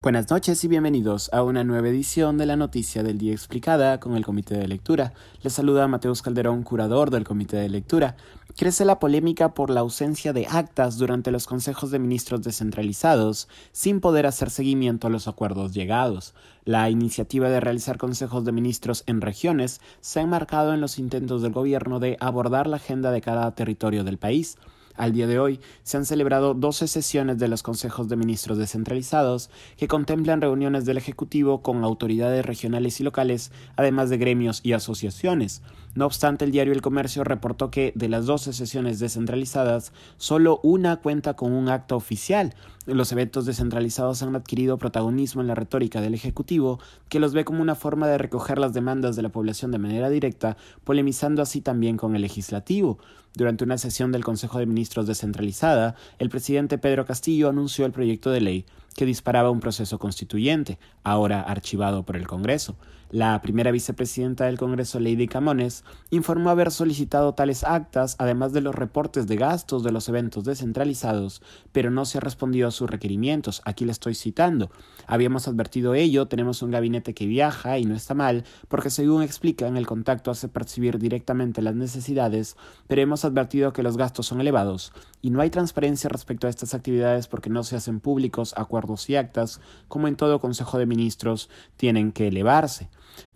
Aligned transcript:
Buenas 0.00 0.30
noches 0.30 0.62
y 0.62 0.68
bienvenidos 0.68 1.28
a 1.32 1.42
una 1.42 1.64
nueva 1.64 1.88
edición 1.88 2.38
de 2.38 2.46
la 2.46 2.54
Noticia 2.54 3.02
del 3.02 3.18
Día 3.18 3.32
Explicada 3.32 3.98
con 3.98 4.14
el 4.14 4.24
Comité 4.24 4.56
de 4.56 4.68
Lectura. 4.68 5.12
Les 5.42 5.52
saluda 5.52 5.88
Mateus 5.88 6.22
Calderón, 6.22 6.62
curador 6.62 7.10
del 7.10 7.24
Comité 7.24 7.56
de 7.56 7.68
Lectura. 7.68 8.14
Crece 8.56 8.84
la 8.84 9.00
polémica 9.00 9.54
por 9.54 9.70
la 9.70 9.80
ausencia 9.80 10.32
de 10.32 10.46
actas 10.46 10.98
durante 10.98 11.32
los 11.32 11.48
consejos 11.48 11.90
de 11.90 11.98
ministros 11.98 12.42
descentralizados, 12.42 13.48
sin 13.72 13.98
poder 13.98 14.26
hacer 14.28 14.50
seguimiento 14.50 15.08
a 15.08 15.10
los 15.10 15.26
acuerdos 15.26 15.74
llegados. 15.74 16.32
La 16.64 16.88
iniciativa 16.90 17.48
de 17.50 17.58
realizar 17.58 17.98
consejos 17.98 18.44
de 18.44 18.52
ministros 18.52 19.02
en 19.08 19.20
regiones 19.20 19.80
se 20.00 20.20
ha 20.20 20.22
enmarcado 20.22 20.74
en 20.74 20.80
los 20.80 21.00
intentos 21.00 21.42
del 21.42 21.50
gobierno 21.50 21.98
de 21.98 22.16
abordar 22.20 22.68
la 22.68 22.76
agenda 22.76 23.10
de 23.10 23.20
cada 23.20 23.50
territorio 23.56 24.04
del 24.04 24.18
país. 24.18 24.58
Al 24.98 25.12
día 25.12 25.28
de 25.28 25.38
hoy 25.38 25.60
se 25.84 25.96
han 25.96 26.04
celebrado 26.04 26.54
12 26.54 26.88
sesiones 26.88 27.38
de 27.38 27.46
los 27.46 27.62
consejos 27.62 28.08
de 28.08 28.16
ministros 28.16 28.58
descentralizados 28.58 29.48
que 29.76 29.86
contemplan 29.86 30.40
reuniones 30.40 30.86
del 30.86 30.98
Ejecutivo 30.98 31.62
con 31.62 31.84
autoridades 31.84 32.44
regionales 32.44 32.98
y 32.98 33.04
locales, 33.04 33.52
además 33.76 34.10
de 34.10 34.18
gremios 34.18 34.60
y 34.64 34.72
asociaciones. 34.72 35.62
No 35.94 36.04
obstante, 36.04 36.44
el 36.44 36.50
diario 36.50 36.72
El 36.72 36.82
Comercio 36.82 37.22
reportó 37.22 37.70
que 37.70 37.92
de 37.94 38.08
las 38.08 38.26
12 38.26 38.52
sesiones 38.52 38.98
descentralizadas, 38.98 39.92
solo 40.16 40.58
una 40.64 40.96
cuenta 40.96 41.34
con 41.34 41.52
un 41.52 41.68
acto 41.68 41.94
oficial. 41.94 42.54
Los 42.86 43.12
eventos 43.12 43.46
descentralizados 43.46 44.22
han 44.22 44.34
adquirido 44.34 44.78
protagonismo 44.78 45.42
en 45.42 45.46
la 45.46 45.54
retórica 45.54 46.00
del 46.00 46.14
Ejecutivo, 46.14 46.80
que 47.08 47.20
los 47.20 47.34
ve 47.34 47.44
como 47.44 47.62
una 47.62 47.74
forma 47.74 48.08
de 48.08 48.18
recoger 48.18 48.58
las 48.58 48.72
demandas 48.72 49.14
de 49.14 49.22
la 49.22 49.28
población 49.28 49.70
de 49.70 49.78
manera 49.78 50.10
directa, 50.10 50.56
polemizando 50.84 51.42
así 51.42 51.60
también 51.60 51.96
con 51.96 52.16
el 52.16 52.22
Legislativo. 52.22 52.98
Durante 53.38 53.62
una 53.62 53.78
sesión 53.78 54.10
del 54.10 54.24
Consejo 54.24 54.58
de 54.58 54.66
Ministros 54.66 55.06
descentralizada, 55.06 55.94
el 56.18 56.28
presidente 56.28 56.76
Pedro 56.76 57.06
Castillo 57.06 57.48
anunció 57.48 57.86
el 57.86 57.92
proyecto 57.92 58.32
de 58.32 58.40
ley 58.40 58.66
que 58.98 59.06
disparaba 59.06 59.52
un 59.52 59.60
proceso 59.60 60.00
constituyente, 60.00 60.80
ahora 61.04 61.40
archivado 61.40 62.02
por 62.02 62.16
el 62.16 62.26
Congreso. 62.26 62.74
La 63.10 63.40
primera 63.40 63.70
vicepresidenta 63.70 64.44
del 64.44 64.58
Congreso, 64.58 65.00
Lady 65.00 65.28
Camones, 65.28 65.82
informó 66.10 66.50
haber 66.50 66.70
solicitado 66.70 67.32
tales 67.32 67.64
actas, 67.64 68.16
además 68.18 68.52
de 68.52 68.60
los 68.60 68.74
reportes 68.74 69.26
de 69.26 69.36
gastos 69.36 69.82
de 69.82 69.92
los 69.92 70.10
eventos 70.10 70.44
descentralizados, 70.44 71.40
pero 71.72 71.90
no 71.90 72.04
se 72.04 72.18
ha 72.18 72.20
respondido 72.20 72.68
a 72.68 72.70
sus 72.70 72.90
requerimientos. 72.90 73.62
Aquí 73.64 73.86
le 73.86 73.92
estoy 73.92 74.14
citando. 74.14 74.70
Habíamos 75.06 75.48
advertido 75.48 75.94
ello, 75.94 76.26
tenemos 76.26 76.60
un 76.60 76.70
gabinete 76.70 77.14
que 77.14 77.26
viaja 77.26 77.78
y 77.78 77.86
no 77.86 77.94
está 77.94 78.12
mal, 78.12 78.44
porque 78.66 78.90
según 78.90 79.22
explican, 79.22 79.78
el 79.78 79.86
contacto 79.86 80.30
hace 80.30 80.48
percibir 80.48 80.98
directamente 80.98 81.62
las 81.62 81.76
necesidades, 81.76 82.56
pero 82.88 83.00
hemos 83.00 83.24
advertido 83.24 83.72
que 83.72 83.84
los 83.84 83.96
gastos 83.96 84.26
son 84.26 84.40
elevados 84.40 84.92
y 85.22 85.30
no 85.30 85.40
hay 85.40 85.48
transparencia 85.50 86.10
respecto 86.10 86.46
a 86.46 86.50
estas 86.50 86.74
actividades 86.74 87.26
porque 87.26 87.48
no 87.48 87.62
se 87.62 87.76
hacen 87.76 88.00
públicos 88.00 88.54
acuerdos 88.56 88.87
y 89.08 89.16
actas, 89.16 89.60
como 89.88 90.08
en 90.08 90.16
todo 90.16 90.40
Consejo 90.40 90.78
de 90.78 90.86
Ministros, 90.86 91.50
tienen 91.76 92.12
que 92.12 92.28
elevarse. 92.28 92.88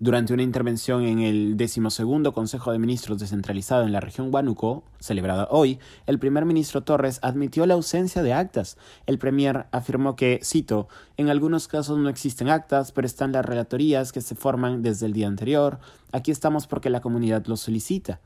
Durante 0.00 0.32
una 0.32 0.44
intervención 0.44 1.02
en 1.02 1.18
el 1.18 1.56
decimosegundo 1.56 2.32
Consejo 2.32 2.70
de 2.70 2.78
Ministros 2.78 3.18
descentralizado 3.18 3.84
en 3.84 3.92
la 3.92 4.00
región 4.00 4.32
Huánuco, 4.32 4.84
celebrada 5.00 5.48
hoy, 5.50 5.80
el 6.06 6.20
primer 6.20 6.44
ministro 6.44 6.82
Torres 6.82 7.18
admitió 7.22 7.66
la 7.66 7.74
ausencia 7.74 8.22
de 8.22 8.32
actas. 8.32 8.76
El 9.06 9.18
premier 9.18 9.66
afirmó 9.72 10.14
que, 10.14 10.40
cito, 10.44 10.88
en 11.16 11.30
algunos 11.30 11.66
casos 11.66 11.98
no 11.98 12.08
existen 12.08 12.48
actas, 12.48 12.92
pero 12.92 13.06
están 13.06 13.32
las 13.32 13.44
relatorías 13.44 14.12
que 14.12 14.20
se 14.20 14.36
forman 14.36 14.82
desde 14.82 15.06
el 15.06 15.12
día 15.12 15.26
anterior. 15.26 15.80
Aquí 16.12 16.30
estamos 16.30 16.68
porque 16.68 16.90
la 16.90 17.00
comunidad 17.00 17.46
lo 17.46 17.56
solicita. 17.56 18.20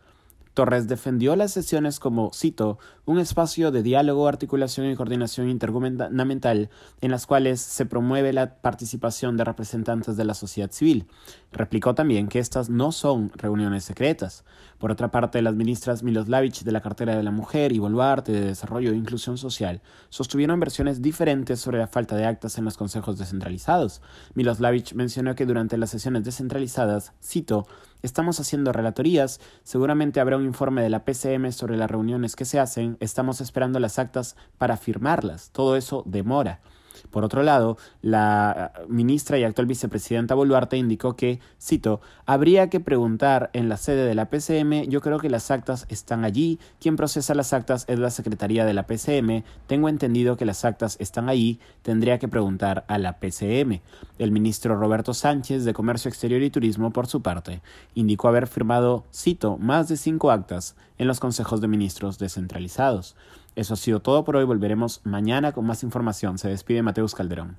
Torres 0.54 0.86
defendió 0.86 1.34
las 1.34 1.52
sesiones 1.52 1.98
como, 1.98 2.30
cito, 2.34 2.78
un 3.06 3.18
espacio 3.18 3.70
de 3.70 3.82
diálogo, 3.82 4.28
articulación 4.28 4.90
y 4.90 4.96
coordinación 4.96 5.48
intergubernamental 5.48 6.68
en 7.00 7.10
las 7.10 7.26
cuales 7.26 7.60
se 7.60 7.86
promueve 7.86 8.32
la 8.32 8.56
participación 8.56 9.36
de 9.36 9.44
representantes 9.44 10.16
de 10.16 10.24
la 10.24 10.34
sociedad 10.34 10.70
civil. 10.70 11.06
Replicó 11.52 11.94
también 11.94 12.28
que 12.28 12.38
estas 12.38 12.68
no 12.68 12.92
son 12.92 13.30
reuniones 13.34 13.84
secretas. 13.84 14.44
Por 14.78 14.90
otra 14.90 15.10
parte, 15.10 15.40
las 15.42 15.54
ministras 15.54 16.02
Miloslavich 16.02 16.64
de 16.64 16.72
la 16.72 16.80
cartera 16.80 17.16
de 17.16 17.22
la 17.22 17.30
mujer 17.30 17.72
y 17.72 17.78
Boluarte 17.78 18.32
de 18.32 18.46
Desarrollo 18.46 18.92
e 18.92 18.96
Inclusión 18.96 19.38
Social 19.38 19.80
sostuvieron 20.10 20.60
versiones 20.60 21.00
diferentes 21.00 21.60
sobre 21.60 21.78
la 21.78 21.86
falta 21.86 22.16
de 22.16 22.26
actas 22.26 22.58
en 22.58 22.64
los 22.64 22.76
consejos 22.76 23.18
descentralizados. 23.18 24.02
Miloslavich 24.34 24.94
mencionó 24.94 25.34
que 25.34 25.46
durante 25.46 25.78
las 25.78 25.90
sesiones 25.90 26.24
descentralizadas, 26.24 27.12
cito, 27.22 27.66
estamos 28.02 28.40
haciendo 28.40 28.72
relatorías, 28.72 29.40
seguramente 29.62 30.20
habrá 30.20 30.36
un 30.36 30.44
informe 30.44 30.82
de 30.82 30.90
la 30.90 31.04
PCM 31.04 31.52
sobre 31.52 31.76
las 31.76 31.90
reuniones 31.90 32.36
que 32.36 32.44
se 32.44 32.58
hacen, 32.58 32.96
estamos 33.00 33.40
esperando 33.40 33.80
las 33.80 33.98
actas 33.98 34.36
para 34.58 34.76
firmarlas. 34.76 35.50
Todo 35.50 35.76
eso 35.76 36.02
demora. 36.06 36.60
Por 37.10 37.24
otro 37.24 37.42
lado, 37.42 37.76
la 38.00 38.72
ministra 38.88 39.38
y 39.38 39.44
actual 39.44 39.66
vicepresidenta 39.66 40.34
Boluarte 40.34 40.76
indicó 40.76 41.16
que, 41.16 41.40
cito, 41.60 42.00
habría 42.26 42.70
que 42.70 42.80
preguntar 42.80 43.50
en 43.52 43.68
la 43.68 43.76
sede 43.76 44.06
de 44.06 44.14
la 44.14 44.30
PCM, 44.30 44.88
yo 44.88 45.00
creo 45.00 45.18
que 45.18 45.30
las 45.30 45.50
actas 45.50 45.86
están 45.88 46.24
allí, 46.24 46.58
quien 46.80 46.96
procesa 46.96 47.34
las 47.34 47.52
actas 47.52 47.84
es 47.88 47.98
la 47.98 48.10
Secretaría 48.10 48.64
de 48.64 48.74
la 48.74 48.86
PCM, 48.86 49.44
tengo 49.66 49.88
entendido 49.88 50.36
que 50.36 50.44
las 50.44 50.64
actas 50.64 50.96
están 51.00 51.28
allí, 51.28 51.60
tendría 51.82 52.18
que 52.18 52.28
preguntar 52.28 52.84
a 52.88 52.98
la 52.98 53.18
PCM. 53.18 53.80
El 54.18 54.32
ministro 54.32 54.76
Roberto 54.76 55.14
Sánchez 55.14 55.64
de 55.64 55.74
Comercio 55.74 56.08
Exterior 56.08 56.42
y 56.42 56.50
Turismo, 56.50 56.92
por 56.92 57.06
su 57.06 57.22
parte, 57.22 57.62
indicó 57.94 58.28
haber 58.28 58.46
firmado, 58.46 59.04
cito, 59.12 59.58
más 59.58 59.88
de 59.88 59.96
cinco 59.96 60.30
actas 60.30 60.76
en 60.98 61.08
los 61.08 61.20
consejos 61.20 61.60
de 61.60 61.68
ministros 61.68 62.18
descentralizados. 62.18 63.16
Eso 63.54 63.74
ha 63.74 63.76
sido 63.76 64.00
todo 64.00 64.24
por 64.24 64.36
hoy. 64.36 64.44
Volveremos 64.44 65.02
mañana 65.04 65.52
con 65.52 65.66
más 65.66 65.82
información. 65.82 66.38
Se 66.38 66.48
despide 66.48 66.82
Mateus 66.92 67.14
Calderón. 67.14 67.56